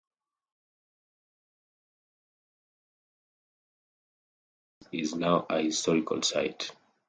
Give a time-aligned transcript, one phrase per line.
[4.79, 6.71] The Gomez Mill House is now a Historical Site.